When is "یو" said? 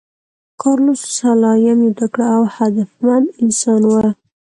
1.85-1.95